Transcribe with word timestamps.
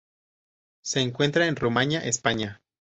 Se 0.81 0.99
encuentra 0.99 1.45
en 1.45 1.55
Rumania 1.55 1.99
España. 2.03 2.63